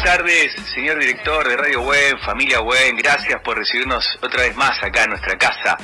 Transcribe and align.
Buenas 0.00 0.16
tardes, 0.16 0.52
señor 0.74 0.98
director 0.98 1.46
de 1.46 1.58
Radio 1.58 1.82
Buen, 1.82 2.18
familia 2.20 2.60
Buen, 2.60 2.96
gracias 2.96 3.38
por 3.42 3.58
recibirnos 3.58 4.18
otra 4.22 4.44
vez 4.44 4.56
más 4.56 4.82
acá 4.82 5.04
en 5.04 5.10
nuestra 5.10 5.36
casa. 5.36 5.76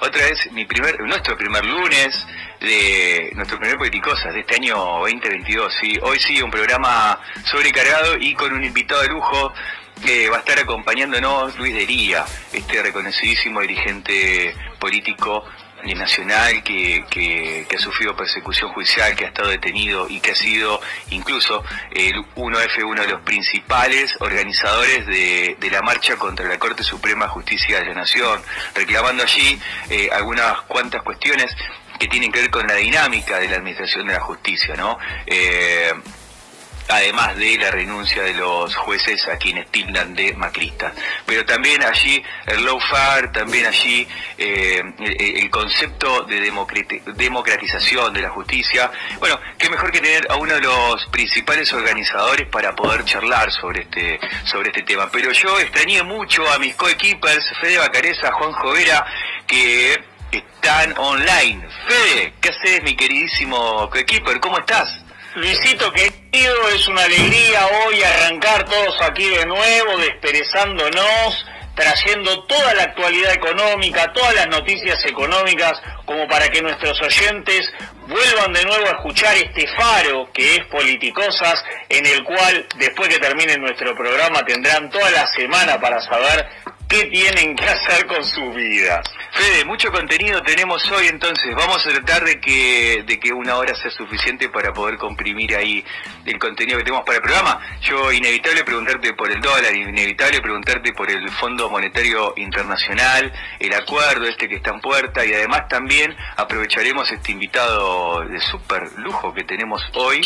Otra 0.00 0.22
vez 0.22 0.52
mi 0.52 0.64
primer, 0.64 1.00
nuestro 1.00 1.36
primer 1.36 1.64
lunes 1.64 2.24
de 2.60 3.32
nuestro 3.34 3.58
primer 3.58 3.76
Politicosas 3.76 4.32
de 4.32 4.40
este 4.40 4.54
año 4.54 4.76
2022. 4.76 5.74
¿sí? 5.80 5.98
Hoy 6.02 6.20
sí, 6.20 6.40
un 6.40 6.52
programa 6.52 7.18
sobrecargado 7.42 8.16
y 8.16 8.34
con 8.34 8.52
un 8.52 8.62
invitado 8.62 9.02
de 9.02 9.08
lujo 9.08 9.52
que 10.06 10.30
va 10.30 10.36
a 10.36 10.40
estar 10.40 10.56
acompañándonos 10.60 11.58
Luis 11.58 11.74
Dería, 11.74 12.24
este 12.52 12.80
reconocidísimo 12.80 13.60
dirigente 13.60 14.54
político 14.78 15.44
nacional 15.92 16.62
que, 16.62 17.04
que, 17.10 17.66
ha 17.74 17.78
sufrido 17.78 18.16
persecución 18.16 18.72
judicial, 18.72 19.14
que 19.14 19.26
ha 19.26 19.28
estado 19.28 19.48
detenido 19.48 20.08
y 20.08 20.20
que 20.20 20.30
ha 20.30 20.34
sido 20.34 20.80
incluso 21.10 21.62
el 21.90 22.14
1F, 22.36 22.84
uno 22.84 23.02
de 23.02 23.08
los 23.08 23.20
principales 23.22 24.16
organizadores 24.20 25.06
de, 25.06 25.56
la 25.70 25.82
marcha 25.82 26.16
contra 26.16 26.46
la 26.48 26.58
Corte 26.58 26.84
Suprema 26.84 27.24
de 27.24 27.32
Justicia 27.32 27.80
de 27.80 27.86
la 27.86 27.94
Nación, 27.94 28.40
reclamando 28.74 29.24
allí 29.24 29.60
eh, 29.90 30.08
algunas 30.12 30.60
cuantas 30.62 31.02
cuestiones 31.02 31.54
que 31.98 32.06
tienen 32.06 32.30
que 32.30 32.42
ver 32.42 32.50
con 32.50 32.66
la 32.66 32.74
dinámica 32.74 33.38
de 33.38 33.48
la 33.48 33.56
administración 33.56 34.06
de 34.06 34.14
la 34.14 34.20
justicia, 34.20 34.74
¿no? 34.76 34.98
Eh, 35.26 35.92
además 36.88 37.36
de 37.36 37.56
la 37.58 37.70
renuncia 37.70 38.22
de 38.22 38.34
los 38.34 38.74
jueces 38.76 39.26
a 39.28 39.36
quienes 39.36 39.70
tildan 39.70 40.14
de 40.14 40.34
macristas. 40.34 40.92
Pero 41.26 41.44
también 41.44 41.82
allí 41.82 42.22
el 42.46 42.64
lawfare, 42.64 43.28
también 43.28 43.66
allí 43.66 44.06
eh, 44.38 44.82
el, 44.98 45.50
concepto 45.50 46.22
de 46.24 46.40
democratización 47.14 48.12
de 48.12 48.20
la 48.20 48.30
justicia. 48.30 48.90
Bueno, 49.18 49.38
qué 49.58 49.70
mejor 49.70 49.92
que 49.92 50.00
tener 50.00 50.26
a 50.30 50.36
uno 50.36 50.54
de 50.54 50.60
los 50.60 51.06
principales 51.06 51.72
organizadores 51.72 52.48
para 52.48 52.74
poder 52.74 53.04
charlar 53.04 53.50
sobre 53.52 53.82
este, 53.82 54.20
sobre 54.44 54.70
este 54.70 54.82
tema. 54.82 55.08
Pero 55.10 55.32
yo 55.32 55.58
extrañé 55.60 56.02
mucho 56.02 56.50
a 56.52 56.58
mis 56.58 56.74
coequippers, 56.74 57.44
Fede 57.60 57.78
Bacareza, 57.78 58.32
Juan 58.32 58.52
Jovera, 58.52 59.06
que 59.46 60.04
están 60.32 60.94
online. 60.98 61.66
Fede, 61.86 62.34
¿qué 62.40 62.48
haces 62.48 62.82
mi 62.82 62.96
queridísimo 62.96 63.88
coequiper? 63.90 64.40
¿Cómo 64.40 64.58
estás? 64.58 65.03
Luisito 65.34 65.90
querido, 65.92 66.68
es 66.68 66.86
una 66.86 67.02
alegría 67.02 67.66
hoy 67.66 68.00
arrancar 68.04 68.64
todos 68.66 69.02
aquí 69.02 69.28
de 69.30 69.44
nuevo, 69.44 69.98
desperezándonos, 69.98 71.44
trayendo 71.74 72.44
toda 72.44 72.72
la 72.74 72.84
actualidad 72.84 73.32
económica, 73.32 74.12
todas 74.12 74.32
las 74.36 74.46
noticias 74.46 75.04
económicas, 75.04 75.72
como 76.04 76.28
para 76.28 76.48
que 76.50 76.62
nuestros 76.62 77.02
oyentes 77.02 77.68
vuelvan 78.06 78.52
de 78.52 78.64
nuevo 78.64 78.86
a 78.86 78.92
escuchar 78.92 79.34
este 79.36 79.66
faro 79.76 80.30
que 80.32 80.54
es 80.54 80.66
Politicosas, 80.66 81.64
en 81.88 82.06
el 82.06 82.22
cual 82.22 82.68
después 82.76 83.08
que 83.08 83.18
termine 83.18 83.56
nuestro 83.56 83.92
programa 83.96 84.44
tendrán 84.46 84.88
toda 84.88 85.10
la 85.10 85.26
semana 85.26 85.80
para 85.80 86.00
saber 86.00 86.46
qué 86.88 87.04
tienen 87.06 87.56
que 87.56 87.64
hacer 87.64 88.06
con 88.06 88.24
sus 88.24 88.54
vidas. 88.54 89.04
Fede, 89.32 89.64
mucho 89.64 89.90
contenido 89.90 90.40
tenemos 90.42 90.88
hoy, 90.92 91.08
entonces 91.08 91.54
vamos 91.56 91.84
a 91.84 91.90
tratar 91.90 92.24
de 92.24 92.40
que, 92.40 93.02
de 93.04 93.18
que 93.18 93.32
una 93.32 93.56
hora 93.56 93.74
sea 93.74 93.90
suficiente 93.90 94.48
para 94.48 94.72
poder 94.72 94.96
comprimir 94.96 95.56
ahí 95.56 95.84
el 96.24 96.38
contenido 96.38 96.78
que 96.78 96.84
tenemos 96.84 97.04
para 97.04 97.16
el 97.16 97.22
programa. 97.22 97.60
Yo, 97.82 98.12
inevitable 98.12 98.62
preguntarte 98.62 99.12
por 99.14 99.30
el 99.30 99.40
dólar, 99.40 99.74
inevitable 99.74 100.40
preguntarte 100.40 100.92
por 100.92 101.10
el 101.10 101.28
Fondo 101.32 101.68
Monetario 101.68 102.34
Internacional, 102.36 103.32
el 103.58 103.74
acuerdo 103.74 104.26
este 104.26 104.48
que 104.48 104.56
está 104.56 104.70
en 104.70 104.80
puerta 104.80 105.24
y 105.24 105.32
además 105.32 105.68
también 105.68 106.14
aprovecharemos 106.36 107.10
este 107.10 107.32
invitado 107.32 108.20
de 108.20 108.40
súper 108.40 108.92
lujo 108.98 109.34
que 109.34 109.42
tenemos 109.42 109.82
hoy, 109.94 110.20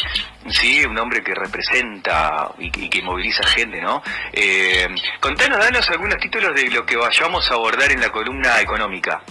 sí, 0.51 0.85
un 0.85 0.99
hombre 0.99 1.23
que 1.23 1.35
representa 1.35 2.51
y, 2.59 2.71
que 2.71 3.03
moviliza 3.03 3.47
gente, 3.47 3.81
¿no? 3.81 4.03
Eh, 4.33 4.87
contanos, 5.21 5.59
danos 5.59 5.89
algunos 5.91 6.19
títulos 6.19 6.48
de 6.55 6.71
lo 6.71 6.85
que 6.85 6.97
vayamos 6.97 7.51
a 7.51 7.55
abordar 7.55 7.91
en 7.91 8.01
la 8.01 8.11
columna 8.11 8.61
económica. 8.61 9.23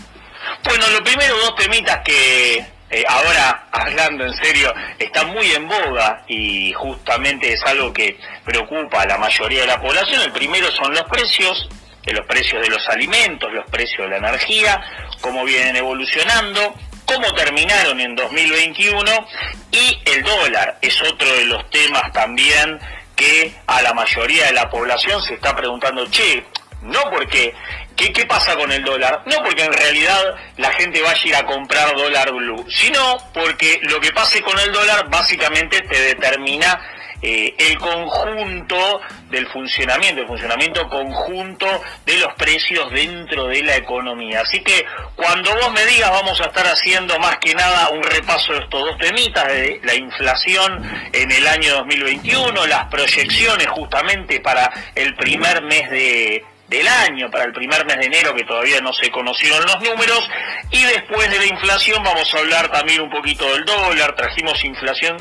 Bueno, 0.63 0.87
lo 0.89 1.03
primero, 1.03 1.37
dos 1.37 1.55
temitas 1.55 1.99
que 2.03 2.65
eh, 2.89 3.03
ahora, 3.07 3.67
hablando 3.71 4.25
en 4.25 4.33
serio, 4.35 4.73
están 4.97 5.27
muy 5.29 5.51
en 5.51 5.67
boga 5.67 6.23
y 6.27 6.71
justamente 6.73 7.51
es 7.51 7.61
algo 7.65 7.91
que 7.91 8.17
preocupa 8.45 9.01
a 9.01 9.05
la 9.05 9.17
mayoría 9.17 9.61
de 9.61 9.67
la 9.67 9.81
población. 9.81 10.21
El 10.21 10.31
primero 10.31 10.71
son 10.71 10.93
los 10.93 11.03
precios, 11.03 11.67
de 12.05 12.13
los 12.13 12.25
precios 12.25 12.61
de 12.61 12.69
los 12.69 12.87
alimentos, 12.87 13.51
los 13.51 13.69
precios 13.69 14.09
de 14.09 14.19
la 14.19 14.29
energía, 14.29 14.81
cómo 15.19 15.43
vienen 15.43 15.75
evolucionando, 15.75 16.73
cómo 17.05 17.33
terminaron 17.33 17.99
en 17.99 18.15
2021 18.15 19.27
y 19.71 20.01
el 20.05 20.23
dólar 20.23 20.77
es 20.81 21.01
otro 21.01 21.27
de 21.33 21.45
los 21.45 21.69
temas 21.69 22.11
también 22.13 22.79
que 23.17 23.53
a 23.65 23.81
la 23.81 23.93
mayoría 23.93 24.45
de 24.45 24.53
la 24.53 24.69
población 24.69 25.21
se 25.23 25.33
está 25.33 25.53
preguntando, 25.55 26.05
che, 26.09 26.45
no 26.81 27.09
porque, 27.09 27.53
¿qué, 27.95 28.11
¿qué 28.13 28.25
pasa 28.25 28.55
con 28.55 28.71
el 28.71 28.83
dólar? 28.83 29.23
No 29.25 29.43
porque 29.43 29.63
en 29.63 29.73
realidad 29.73 30.35
la 30.57 30.71
gente 30.73 31.01
vaya 31.01 31.21
a 31.23 31.27
ir 31.27 31.35
a 31.35 31.45
comprar 31.45 31.95
dólar 31.95 32.31
blue, 32.31 32.65
sino 32.69 33.17
porque 33.33 33.79
lo 33.83 33.99
que 33.99 34.11
pase 34.11 34.41
con 34.41 34.59
el 34.59 34.71
dólar 34.71 35.09
básicamente 35.09 35.81
te 35.81 35.99
determina 35.99 36.79
eh, 37.19 37.55
el 37.57 37.79
conjunto 37.79 39.01
del 39.31 39.47
funcionamiento, 39.47 40.21
el 40.21 40.27
funcionamiento 40.27 40.87
conjunto 40.87 41.65
de 42.05 42.17
los 42.19 42.31
precios 42.35 42.91
dentro 42.91 43.47
de 43.47 43.63
la 43.63 43.75
economía. 43.75 44.41
Así 44.41 44.59
que 44.61 44.85
cuando 45.15 45.51
vos 45.55 45.71
me 45.71 45.83
digas 45.87 46.11
vamos 46.11 46.39
a 46.41 46.45
estar 46.45 46.67
haciendo 46.67 47.17
más 47.17 47.37
que 47.39 47.55
nada 47.55 47.89
un 47.89 48.03
repaso 48.03 48.53
de 48.53 48.59
estos 48.59 48.81
dos 48.81 48.97
temitas, 48.99 49.47
de 49.47 49.81
la 49.83 49.95
inflación 49.95 51.09
en 51.11 51.31
el 51.31 51.47
año 51.47 51.77
2021, 51.77 52.67
las 52.67 52.85
proyecciones 52.85 53.67
justamente 53.67 54.39
para 54.39 54.71
el 54.93 55.15
primer 55.15 55.63
mes 55.63 55.89
de 55.89 56.45
del 56.67 56.87
año, 56.87 57.31
para 57.31 57.45
el 57.45 57.53
primer 57.53 57.85
mes 57.85 57.97
de 57.97 58.05
enero, 58.05 58.35
que 58.35 58.43
todavía 58.43 58.81
no 58.81 58.91
se 58.91 59.09
conocieron 59.09 59.65
los 59.65 59.79
números, 59.81 60.29
y 60.69 60.83
después 60.83 61.29
de 61.31 61.39
la 61.39 61.45
inflación 61.45 62.03
vamos 62.03 62.33
a 62.33 62.39
hablar 62.39 62.69
también 62.71 63.01
un 63.01 63.09
poquito 63.09 63.49
del 63.53 63.63
dólar, 63.63 64.15
trajimos 64.15 64.63
inflación, 64.65 65.17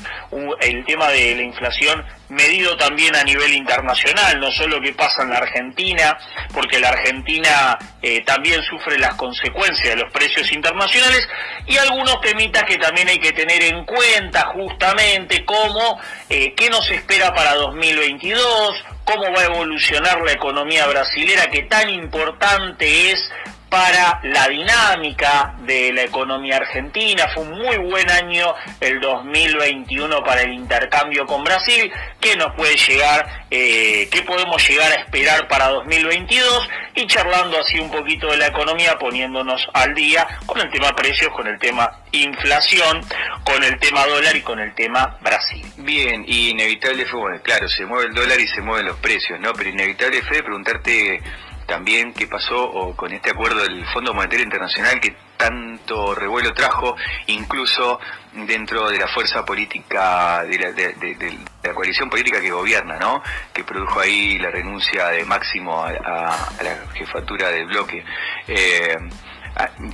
el 0.61 0.85
tema 0.85 1.09
de 1.11 1.37
la 1.37 1.43
inflación 1.43 2.05
medido 2.29 2.77
también 2.77 3.15
a 3.15 3.23
nivel 3.23 3.55
internacional, 3.55 4.41
no 4.41 4.51
solo 4.51 4.81
que 4.81 4.93
pasa 4.93 5.23
en 5.23 5.31
la 5.31 5.39
Argentina, 5.39 6.19
porque 6.53 6.81
la 6.81 6.89
Argentina 6.89 7.79
eh, 8.03 8.23
también 8.25 8.61
sufre 8.63 8.99
las 8.99 9.15
consecuencias 9.15 9.95
de 9.95 10.03
los 10.03 10.13
precios 10.13 10.51
internacionales, 10.51 11.29
y 11.67 11.77
algunos 11.77 12.21
temitas 12.21 12.65
que 12.65 12.77
también 12.77 13.09
hay 13.09 13.21
que 13.21 13.33
tener 13.33 13.63
en 13.63 13.85
cuenta 13.85 14.47
justamente 14.53 15.45
como 15.45 16.01
eh, 16.29 16.55
qué 16.57 16.69
nos 16.71 16.91
espera 16.91 17.33
para 17.33 17.55
2022, 17.55 18.85
cómo 19.07 19.33
va 19.33 19.41
a 19.41 19.45
evolucionar 19.45 20.21
la 20.23 20.33
economía 20.33 20.87
brasilera, 20.87 21.47
que 21.51 21.63
tan 21.63 21.89
importante 21.89 23.13
es 23.13 23.31
para 23.69 24.21
la 24.23 24.49
dinámica 24.49 25.55
de 25.61 25.93
la 25.93 26.03
economía 26.03 26.57
argentina. 26.57 27.27
Fue 27.35 27.43
un 27.43 27.59
muy 27.59 27.77
buen 27.79 28.09
año 28.11 28.55
el 28.81 29.01
2021 29.01 30.23
para 30.25 30.43
el 30.43 30.53
intercambio 30.53 31.27
con 31.27 31.43
Brasil. 31.43 31.91
¿Qué 32.21 32.37
nos 32.37 32.55
puede 32.55 32.77
llegar? 32.77 33.45
Eh, 33.51 34.09
¿Qué 34.11 34.23
podemos 34.23 34.67
llegar 34.69 34.93
a 34.93 34.97
esperar 34.97 35.49
para 35.49 35.69
2022? 35.69 36.69
Y 36.95 37.07
charlando 37.07 37.59
así 37.59 37.79
un 37.79 37.91
poquito 37.91 38.31
de 38.31 38.39
la 38.39 38.47
economía, 38.47 38.97
poniéndonos 38.99 39.69
al 39.75 39.95
día 39.95 40.27
con 40.47 40.61
el 40.61 40.71
tema 40.71 40.95
precios, 40.95 41.33
con 41.33 41.47
el 41.47 41.59
tema 41.59 41.91
inflación, 42.13 43.01
con 43.45 43.63
el 43.63 43.79
tema 43.79 44.07
dólar 44.07 44.35
y 44.37 44.41
con 44.41 44.59
el 44.61 44.75
tema 44.75 45.19
Brasil. 45.21 45.65
Bien, 45.77 46.25
y 46.27 46.51
inevitable 46.51 47.05
fue, 47.07 47.21
bueno, 47.21 47.41
claro, 47.43 47.69
se 47.69 47.85
mueve 47.85 48.07
el 48.07 48.15
dólar 48.15 48.41
y 48.41 48.49
se 48.49 48.61
mueven 48.61 48.87
los 48.87 48.97
precios, 48.99 49.39
¿no? 49.41 49.53
Pero 49.53 49.71
inevitable 49.71 50.23
fue 50.23 50.43
preguntarte 50.43 51.23
también 51.67 52.13
qué 52.15 52.27
pasó 52.27 52.95
con 52.97 53.13
este 53.13 53.31
acuerdo 53.31 53.63
del 53.63 53.85
Fondo 53.87 54.15
Monetario 54.15 54.45
Internacional 54.45 55.01
que 55.01 55.17
tanto 55.37 56.15
revuelo 56.15 56.55
trajo, 56.55 56.97
incluso 57.27 58.01
dentro 58.33 58.89
de 58.89 58.99
la 58.99 59.09
fuerza 59.09 59.45
política, 59.45 60.45
de 60.45 61.39
la, 61.63 61.75
coalición 61.75 62.09
política 62.09 62.41
que 62.41 62.51
gobierna, 62.51 62.97
¿no? 62.99 63.23
Que 63.53 63.65
produjo 63.65 64.01
ahí 64.01 64.39
la 64.39 64.51
renuncia 64.51 65.09
de 65.09 65.25
Máximo 65.25 65.85
a, 65.85 65.91
la 65.91 66.93
jefatura 66.95 67.51
del 67.51 67.67
bloque. 67.67 68.05
Eh, 68.49 68.97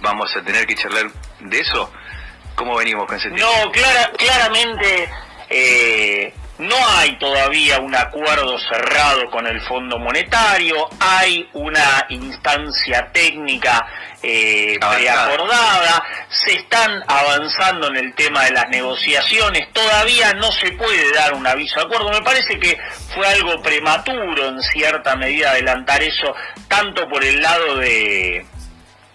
¿Vamos 0.02 0.36
a 0.36 0.42
tener 0.42 0.66
que 0.66 0.74
charlar 0.74 1.10
de 1.40 1.58
eso? 1.58 1.92
¿Cómo 2.54 2.76
venimos 2.76 3.06
con 3.06 3.16
ese 3.16 3.30
tema? 3.30 3.40
No, 3.40 3.72
claramente... 3.72 5.10
Eh, 5.54 6.32
no 6.58 6.76
hay 6.96 7.18
todavía 7.18 7.78
un 7.78 7.94
acuerdo 7.94 8.58
cerrado 8.58 9.30
con 9.30 9.46
el 9.46 9.60
Fondo 9.62 9.98
Monetario, 9.98 10.88
hay 11.00 11.48
una 11.54 12.06
instancia 12.10 13.10
técnica 13.12 13.86
eh, 14.22 14.78
preacordada, 14.78 16.04
se 16.28 16.54
están 16.54 17.02
avanzando 17.08 17.88
en 17.88 17.96
el 17.96 18.14
tema 18.14 18.44
de 18.44 18.52
las 18.52 18.68
negociaciones, 18.68 19.72
todavía 19.72 20.34
no 20.34 20.52
se 20.52 20.72
puede 20.72 21.12
dar 21.12 21.34
un 21.34 21.46
aviso 21.46 21.80
de 21.80 21.86
acuerdo. 21.86 22.10
Me 22.10 22.22
parece 22.22 22.58
que 22.60 22.78
fue 23.14 23.26
algo 23.26 23.60
prematuro 23.62 24.48
en 24.48 24.60
cierta 24.62 25.16
medida 25.16 25.50
adelantar 25.50 26.02
eso, 26.02 26.34
tanto 26.68 27.08
por 27.08 27.24
el 27.24 27.40
lado 27.40 27.76
de 27.78 28.46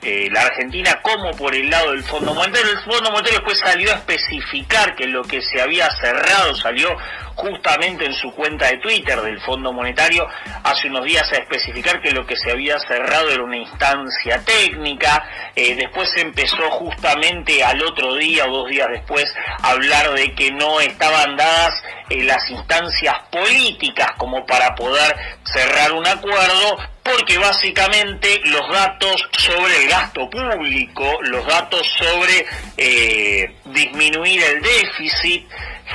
eh, 0.04 0.30
la 0.32 0.42
Argentina 0.42 1.00
como 1.02 1.32
por 1.32 1.56
el 1.56 1.70
lado 1.70 1.92
del 1.92 2.04
Fondo 2.04 2.34
Monetario. 2.34 2.72
El 2.72 2.80
Fondo 2.80 3.12
Monetario 3.12 3.40
después 3.40 3.60
salió 3.60 3.92
a 3.92 3.96
especificar 3.96 4.96
que 4.96 5.08
lo 5.08 5.24
que 5.24 5.42
se 5.42 5.62
había 5.62 5.90
cerrado 6.02 6.56
salió 6.56 6.96
justamente 7.38 8.06
en 8.06 8.14
su 8.14 8.32
cuenta 8.34 8.68
de 8.68 8.78
Twitter 8.78 9.22
del 9.22 9.40
Fondo 9.42 9.72
Monetario 9.72 10.28
hace 10.64 10.88
unos 10.88 11.06
días 11.06 11.32
a 11.32 11.36
especificar 11.36 12.02
que 12.02 12.12
lo 12.12 12.26
que 12.26 12.36
se 12.36 12.52
había 12.52 12.80
cerrado 12.80 13.30
era 13.30 13.44
una 13.44 13.58
instancia 13.58 14.44
técnica, 14.44 15.24
eh, 15.56 15.76
después 15.76 16.10
empezó 16.18 16.70
justamente 16.72 17.64
al 17.64 17.82
otro 17.84 18.16
día 18.16 18.46
o 18.46 18.52
dos 18.52 18.70
días 18.70 18.88
después 18.92 19.26
a 19.62 19.70
hablar 19.70 20.14
de 20.14 20.34
que 20.34 20.52
no 20.52 20.80
estaban 20.82 21.38
dadas 21.38 21.74
eh, 22.10 22.24
las 22.24 22.50
instancias 22.50 23.16
políticas 23.32 24.12
como 24.18 24.46
para 24.46 24.74
poder 24.74 25.16
cerrar 25.44 25.92
un 25.92 26.08
acuerdo, 26.08 26.78
porque 27.04 27.38
básicamente 27.38 28.42
los 28.46 28.68
datos 28.72 29.30
sobre 29.38 29.84
el 29.84 29.90
gasto 29.90 30.30
público, 30.30 31.20
los 31.22 31.46
datos 31.46 31.86
sobre 31.98 32.46
eh, 32.78 33.56
disminuir 33.66 34.42
el 34.42 34.62
déficit, 34.62 35.48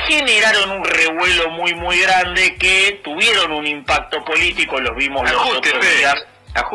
generaron 0.07 0.71
un 0.71 0.85
revuelo 0.85 1.51
muy 1.51 1.75
muy 1.75 2.01
grande 2.01 2.57
que 2.57 3.01
tuvieron 3.05 3.53
un 3.53 3.67
impacto 3.67 4.25
político, 4.25 4.81
los 4.81 4.97
vimos 4.97 5.31
los 5.31 5.57
otros 5.57 5.81
días 5.99 6.27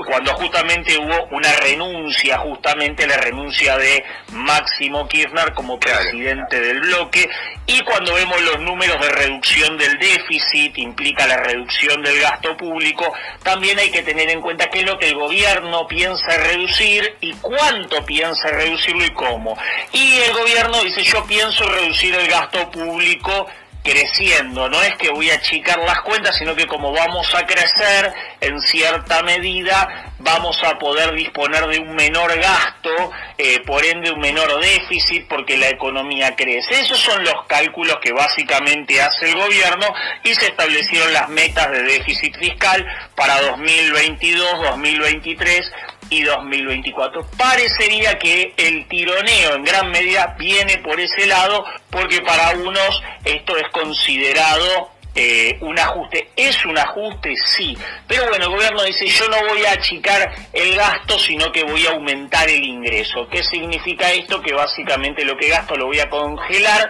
cuando 0.05 0.33
justamente 0.35 0.97
hubo 0.97 1.25
una 1.31 1.51
renuncia, 1.57 2.37
justamente 2.39 3.05
la 3.05 3.17
renuncia 3.17 3.77
de 3.77 4.03
Máximo 4.31 5.07
Kirchner 5.07 5.53
como 5.53 5.79
presidente 5.79 6.59
del 6.59 6.79
bloque, 6.81 7.29
y 7.65 7.81
cuando 7.81 8.13
vemos 8.13 8.41
los 8.41 8.59
números 8.61 8.99
de 8.99 9.09
reducción 9.09 9.77
del 9.77 9.97
déficit, 9.99 10.77
implica 10.77 11.27
la 11.27 11.37
reducción 11.37 12.01
del 12.01 12.19
gasto 12.19 12.55
público, 12.57 13.13
también 13.43 13.77
hay 13.79 13.91
que 13.91 14.03
tener 14.03 14.29
en 14.29 14.41
cuenta 14.41 14.69
qué 14.69 14.79
es 14.79 14.85
lo 14.85 14.97
que 14.97 15.09
el 15.09 15.15
gobierno 15.15 15.87
piensa 15.87 16.37
reducir 16.37 17.15
y 17.21 17.33
cuánto 17.33 18.05
piensa 18.05 18.49
reducirlo 18.49 19.05
y 19.05 19.11
cómo. 19.11 19.57
Y 19.91 20.17
el 20.19 20.33
gobierno 20.33 20.81
dice, 20.83 21.03
yo 21.03 21.23
pienso 21.25 21.67
reducir 21.69 22.15
el 22.15 22.27
gasto 22.27 22.69
público 22.71 23.47
creciendo. 23.87 24.69
No 24.69 24.81
es 24.83 24.95
que 24.97 25.09
voy 25.09 25.29
a 25.31 25.35
achicar 25.35 25.79
las 25.79 26.01
cuentas, 26.01 26.35
sino 26.37 26.53
que 26.55 26.65
como 26.65 26.91
vamos 26.91 27.33
a 27.33 27.45
crecer, 27.45 28.13
en 28.41 28.59
cierta 28.61 29.23
medida 29.23 30.11
vamos 30.19 30.61
a 30.63 30.77
poder 30.77 31.13
disponer 31.13 31.65
de 31.67 31.79
un 31.79 31.95
menor 31.95 32.37
gasto, 32.37 33.11
eh, 33.37 33.61
por 33.65 33.85
ende 33.85 34.11
un 34.11 34.19
menor 34.19 34.59
déficit, 34.59 35.27
porque 35.27 35.57
la 35.57 35.69
economía 35.69 36.35
crece. 36.35 36.81
Esos 36.81 36.99
son 36.99 37.23
los 37.23 37.45
cálculos 37.47 37.97
que 38.01 38.11
básicamente 38.11 39.01
hace 39.01 39.29
el 39.29 39.35
gobierno 39.35 39.87
y 40.23 40.33
se 40.35 40.47
establecieron 40.47 41.13
las 41.13 41.29
metas 41.29 41.71
de 41.71 41.83
déficit 41.83 42.35
fiscal 42.37 42.85
para 43.15 43.39
2022, 43.41 44.63
2023 44.63 45.71
y 46.09 46.23
2024. 46.23 47.25
Parecería 47.37 48.17
que 48.17 48.53
el 48.57 48.87
tironeo 48.87 49.55
en 49.55 49.63
gran 49.63 49.89
medida 49.91 50.35
viene 50.37 50.77
por 50.77 50.99
ese 50.99 51.25
lado 51.27 51.65
porque 51.89 52.21
para 52.21 52.51
unos 52.51 53.01
esto 53.23 53.57
es 53.57 53.69
considerado 53.71 54.91
eh, 55.15 55.57
un 55.61 55.77
ajuste. 55.79 56.29
¿Es 56.35 56.63
un 56.65 56.77
ajuste? 56.77 57.33
Sí. 57.43 57.75
Pero 58.07 58.27
bueno, 58.29 58.45
el 58.45 58.51
gobierno 58.51 58.83
dice 58.83 59.07
yo 59.07 59.27
no 59.29 59.37
voy 59.49 59.65
a 59.65 59.71
achicar 59.71 60.31
el 60.53 60.75
gasto, 60.75 61.17
sino 61.17 61.51
que 61.51 61.63
voy 61.63 61.87
a 61.87 61.91
aumentar 61.91 62.47
el 62.47 62.63
ingreso. 62.63 63.27
¿Qué 63.29 63.43
significa 63.43 64.11
esto? 64.11 64.41
Que 64.41 64.53
básicamente 64.53 65.25
lo 65.25 65.35
que 65.35 65.49
gasto 65.49 65.75
lo 65.75 65.87
voy 65.87 65.99
a 65.99 66.09
congelar 66.09 66.87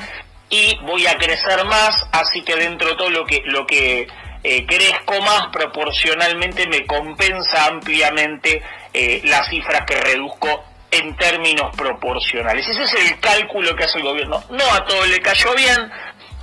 y 0.50 0.78
voy 0.84 1.08
a 1.08 1.18
crecer 1.18 1.64
más, 1.66 2.06
así 2.12 2.42
que 2.42 2.56
dentro 2.56 2.90
de 2.90 2.96
todo 2.96 3.10
lo 3.10 3.26
que, 3.26 3.42
lo 3.46 3.66
que 3.66 4.08
eh, 4.50 4.66
crezco 4.66 5.22
más 5.24 5.48
proporcionalmente 5.52 6.66
me 6.68 6.86
compensa 6.86 7.66
ampliamente 7.66 8.64
eh, 8.94 9.20
las 9.26 9.50
cifras 9.50 9.82
que 9.86 10.00
reduzco 10.00 10.64
en 10.90 11.18
términos 11.18 11.76
proporcionales. 11.76 12.66
Ese 12.66 12.84
es 12.84 12.94
el 12.94 13.20
cálculo 13.20 13.76
que 13.76 13.84
hace 13.84 13.98
el 13.98 14.06
gobierno. 14.06 14.42
No 14.50 14.64
a 14.74 14.86
todo 14.86 15.06
le 15.06 15.20
cayó 15.20 15.54
bien, 15.54 15.92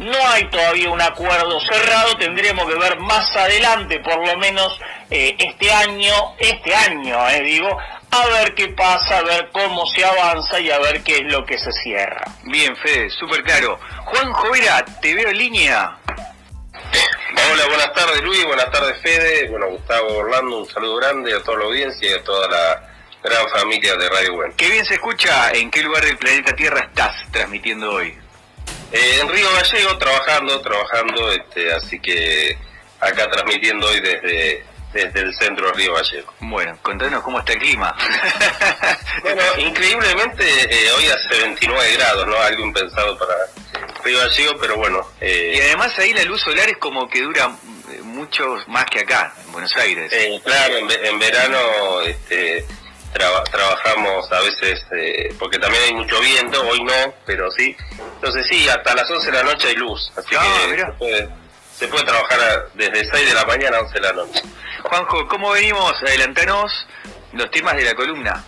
no 0.01 0.19
hay 0.29 0.45
todavía 0.51 0.91
un 0.91 1.01
acuerdo 1.01 1.59
cerrado, 1.61 2.15
tendremos 2.19 2.67
que 2.67 2.79
ver 2.79 3.01
más 3.01 3.35
adelante, 3.37 3.99
por 4.01 4.19
lo 4.27 4.37
menos 4.37 4.79
eh, 5.11 5.35
este 5.39 5.73
año, 5.73 6.13
este 6.39 6.75
año, 6.75 7.17
digo, 7.43 7.75
a 8.11 8.27
ver 8.27 8.55
qué 8.55 8.69
pasa, 8.69 9.17
a 9.17 9.23
ver 9.23 9.49
cómo 9.51 9.87
se 9.87 10.05
avanza 10.05 10.61
y 10.61 10.71
a 10.71 10.79
ver 10.79 11.03
qué 11.03 11.17
es 11.17 11.33
lo 11.33 11.47
que 11.47 11.57
se 11.57 11.73
cierra. 11.73 12.23
Bien, 12.43 12.77
Fede, 12.77 13.09
súper 13.09 13.43
claro. 13.43 13.81
Juan 14.05 14.31
Jovera, 14.31 14.85
te 15.01 15.15
veo 15.15 15.31
en 15.31 15.39
línea. 15.39 15.97
Hola, 17.53 17.67
buenas 17.67 17.93
tardes 17.93 18.23
Luis, 18.23 18.45
buenas 18.47 18.71
tardes 18.71 19.01
Fede, 19.03 19.49
bueno 19.49 19.69
Gustavo 19.69 20.17
Orlando, 20.17 20.59
un 20.59 20.67
saludo 20.67 20.97
grande 20.97 21.35
a 21.35 21.43
toda 21.43 21.59
la 21.59 21.65
audiencia 21.65 22.11
y 22.11 22.15
a 22.15 22.25
toda 22.25 22.49
la 22.49 22.89
gran 23.23 23.49
familia 23.51 23.97
de 23.97 24.09
Radio 24.09 24.35
Buen. 24.35 24.53
Qué 24.55 24.71
bien 24.71 24.85
se 24.85 24.95
escucha, 24.95 25.51
¿en 25.51 25.71
qué 25.71 25.83
lugar 25.83 26.05
del 26.05 26.17
planeta 26.17 26.57
Tierra 26.57 26.81
estás 26.81 27.15
transmitiendo 27.31 27.93
hoy? 27.93 28.17
Eh, 28.93 29.19
en 29.21 29.29
Río 29.29 29.53
Gallego, 29.53 29.99
trabajando, 29.99 30.61
trabajando, 30.63 31.33
este, 31.33 31.73
así 31.73 32.01
que 32.01 32.57
acá 33.01 33.29
transmitiendo 33.31 33.89
hoy 33.89 34.01
desde, 34.01 34.65
desde 34.93 35.21
el 35.21 35.35
centro 35.35 35.67
de 35.67 35.73
Río 35.75 35.95
Gallego. 35.95 36.33
Bueno, 36.41 36.79
contanos 36.81 37.23
cómo 37.23 37.41
está 37.41 37.53
el 37.53 37.59
clima. 37.59 37.95
bueno, 39.23 39.43
increíblemente 39.59 40.45
eh, 40.47 40.93
hoy 40.93 41.07
hace 41.09 41.43
29 41.43 41.93
grados, 41.95 42.27
¿no? 42.27 42.37
Algo 42.39 42.65
impensado 42.65 43.19
para 43.19 43.35
Río 44.05 44.19
Gallego, 44.19 44.55
pero 44.61 44.77
bueno. 44.77 45.01
Eh, 45.21 45.55
y 45.57 45.61
además 45.61 45.99
ahí 45.99 46.13
la 46.13 46.25
luz 46.25 46.41
solar 46.43 46.69
es 46.69 46.77
como 46.77 47.09
que 47.09 47.23
dura 47.23 47.51
eh, 47.91 48.01
mucho 48.03 48.57
más 48.69 48.85
que 48.87 49.01
acá, 49.01 49.33
en 49.45 49.53
Buenos 49.53 49.75
Aires. 49.77 50.13
Eh, 50.13 50.41
claro, 50.45 50.77
en, 50.77 51.19
verano 51.19 52.03
este, 52.03 52.67
trabajamos 53.13 54.31
a 54.31 54.41
veces, 54.41 54.85
porque 55.39 55.59
también 55.59 55.83
hay 55.85 55.95
mucho 55.95 56.21
viento, 56.21 56.63
hoy 56.69 56.83
no, 56.83 57.15
pero 57.25 57.51
sí. 57.53 57.77
Entonces 58.17 58.47
sí, 58.49 58.69
hasta 58.69 58.95
las 58.95 59.11
11 59.11 59.31
de 59.31 59.37
la 59.37 59.43
noche 59.45 59.69
hay 59.69 59.77
luz, 59.77 60.13
así 60.17 60.35
ah, 60.39 60.43
que 60.43 60.79
se 60.79 60.87
puede, 60.93 61.29
se 61.79 61.89
puede, 61.89 62.05
trabajar 62.05 62.69
desde 62.75 63.11
6 63.11 63.29
de 63.29 63.35
la 63.35 63.45
mañana 63.47 63.79
a 63.79 63.81
11 63.81 63.95
de 63.95 64.01
la 64.01 64.13
noche. 64.13 64.43
Juanjo, 64.83 65.27
¿cómo 65.29 65.51
venimos? 65.53 65.95
Adelantanos 66.03 66.87
los 67.33 67.51
temas 67.51 67.77
de 67.77 67.85
la 67.85 67.95
columna. 67.95 68.45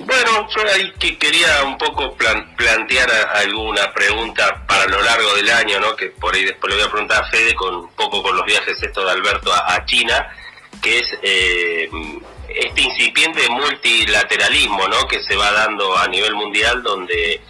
Bueno, 0.00 0.48
yo 0.54 0.62
ahí 0.72 0.92
que 0.98 1.18
quería 1.18 1.64
un 1.64 1.76
poco 1.76 2.14
plantear 2.14 3.10
alguna 3.34 3.92
pregunta 3.92 4.64
para 4.66 4.86
lo 4.86 5.02
largo 5.02 5.34
del 5.34 5.50
año, 5.50 5.80
¿no? 5.80 5.96
Que 5.96 6.06
por 6.06 6.34
ahí 6.34 6.44
después 6.44 6.72
le 6.72 6.80
voy 6.80 6.88
a 6.88 6.90
preguntar 6.90 7.24
a 7.24 7.28
Fede 7.28 7.54
con 7.54 7.74
un 7.74 7.88
poco 7.94 8.22
con 8.22 8.36
los 8.36 8.46
viajes 8.46 8.80
estos 8.80 9.04
de 9.04 9.10
Alberto 9.10 9.52
a, 9.52 9.84
China, 9.86 10.28
que 10.80 11.00
es 11.00 11.18
eh, 11.22 11.90
este 12.48 12.80
incipiente 12.80 13.48
multilateralismo, 13.48 14.86
¿no? 14.86 15.06
Que 15.08 15.20
se 15.24 15.34
va 15.34 15.50
dando 15.50 15.98
a 15.98 16.06
nivel 16.06 16.34
mundial, 16.34 16.82
donde 16.82 17.40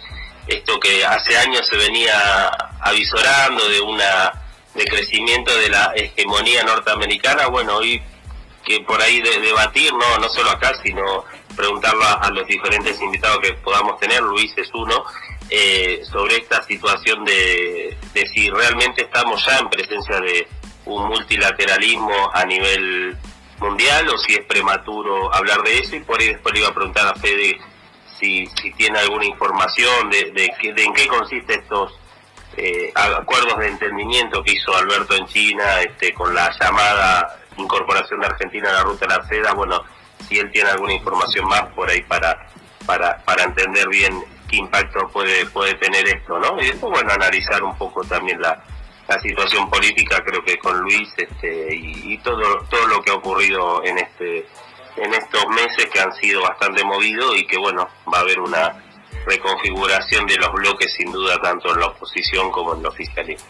esto 0.47 0.79
que 0.79 1.05
hace 1.05 1.37
años 1.37 1.67
se 1.67 1.77
venía 1.77 2.49
avisorando 2.81 3.69
de 3.69 3.79
una 3.81 4.33
de 4.73 4.85
crecimiento 4.85 5.55
de 5.55 5.69
la 5.69 5.93
hegemonía 5.95 6.63
norteamericana, 6.63 7.47
bueno, 7.47 7.77
hoy 7.77 8.01
que 8.63 8.79
por 8.81 9.01
ahí 9.01 9.21
de, 9.21 9.39
debatir, 9.39 9.93
no, 9.93 10.17
no 10.17 10.29
solo 10.29 10.51
acá, 10.51 10.73
sino 10.83 11.25
preguntarlo 11.59 12.05
a, 12.05 12.29
los 12.31 12.47
diferentes 12.47 13.01
invitados 13.01 13.39
que 13.39 13.51
podamos 13.55 13.99
tener, 13.99 14.21
Luis 14.21 14.53
es 14.55 14.69
uno, 14.73 15.03
eh, 15.49 16.01
sobre 16.09 16.37
esta 16.37 16.63
situación 16.63 17.25
de, 17.25 17.97
si 18.33 18.49
realmente 18.49 19.03
estamos 19.03 19.45
ya 19.45 19.57
en 19.57 19.69
presencia 19.69 20.21
de 20.21 20.47
un 20.85 21.09
multilateralismo 21.09 22.31
a 22.33 22.45
nivel 22.45 23.17
mundial 23.59 24.07
o 24.07 24.17
si 24.17 24.35
es 24.35 24.45
prematuro 24.45 25.35
hablar 25.35 25.61
de 25.63 25.79
eso. 25.79 25.97
Y 25.97 25.99
por 25.99 26.21
ahí 26.21 26.29
después 26.29 26.53
le 26.53 26.61
iba 26.61 26.69
a 26.69 26.73
preguntar 26.73 27.07
a 27.07 27.19
Fede 27.19 27.59
si, 28.17 28.45
si 28.61 28.71
tiene 28.71 28.99
alguna 28.99 29.25
información 29.25 30.09
de, 30.09 30.31
de, 30.31 30.73
de 30.73 30.83
en 30.83 30.93
qué 30.93 31.07
consiste 31.07 31.55
estos 31.55 31.91
eh, 32.55 32.93
acuerdos 32.95 33.57
de 33.59 33.67
entendimiento 33.67 34.41
que 34.43 34.53
hizo 34.53 34.73
Alberto 34.77 35.13
en 35.13 35.25
China 35.27 35.81
este, 35.81 36.13
con 36.13 36.33
la 36.33 36.49
llamada 36.57 37.37
incorporación 37.57 38.21
de 38.21 38.27
Argentina 38.27 38.69
a 38.69 38.73
la 38.73 38.83
ruta 38.83 39.05
de 39.05 39.17
la 39.17 39.27
seda, 39.27 39.53
bueno, 39.53 39.83
si 40.27 40.39
él 40.39 40.51
tiene 40.51 40.69
alguna 40.69 40.93
información 40.93 41.47
más 41.47 41.63
por 41.73 41.89
ahí 41.89 42.01
para, 42.01 42.47
para, 42.85 43.17
para 43.25 43.43
entender 43.43 43.87
bien 43.89 44.23
qué 44.49 44.57
impacto 44.57 45.07
puede, 45.09 45.45
puede 45.47 45.75
tener 45.75 46.07
esto, 46.07 46.39
¿no? 46.39 46.59
Y 46.61 46.67
después, 46.67 46.91
bueno, 46.91 47.11
analizar 47.11 47.63
un 47.63 47.77
poco 47.77 48.03
también 48.03 48.41
la, 48.41 48.63
la 49.09 49.19
situación 49.19 49.69
política, 49.69 50.23
creo 50.23 50.43
que 50.43 50.57
con 50.59 50.79
Luis, 50.81 51.09
este, 51.17 51.75
y, 51.75 52.17
todo, 52.19 52.41
todo 52.69 52.87
lo 52.87 53.01
que 53.01 53.11
ha 53.11 53.15
ocurrido 53.15 53.83
en 53.83 53.97
este, 53.97 54.45
en 54.97 55.13
estos 55.13 55.47
meses 55.47 55.87
que 55.91 55.99
han 55.99 56.13
sido 56.13 56.43
bastante 56.43 56.83
movidos 56.83 57.35
y 57.35 57.47
que, 57.47 57.57
bueno, 57.57 57.87
va 58.11 58.19
a 58.19 58.21
haber 58.21 58.39
una 58.39 58.83
reconfiguración 59.25 60.27
de 60.27 60.37
los 60.37 60.51
bloques 60.51 60.93
sin 60.93 61.11
duda 61.11 61.39
tanto 61.41 61.73
en 61.73 61.79
la 61.79 61.87
oposición 61.87 62.51
como 62.51 62.75
en 62.75 62.83
la 62.83 62.89
oficialismo. 62.89 63.49